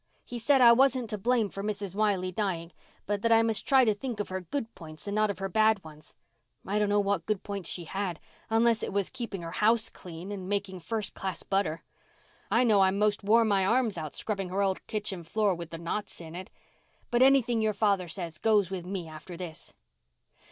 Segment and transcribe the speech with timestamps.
[0.25, 1.93] He said I wasn't to blame for Mrs.
[1.93, 2.71] Wiley dying,
[3.05, 5.47] but that I must try to think of her good points and not of her
[5.47, 6.15] bad ones.
[6.65, 8.19] I dunno what good points she had,
[8.49, 11.83] unless it was keeping her house clean and making first class butter.
[12.49, 15.77] I know I 'most wore my arms out scrubbing her old kitchen floor with the
[15.77, 16.49] knots in it.
[17.11, 19.75] But anything your father says goes with me after this."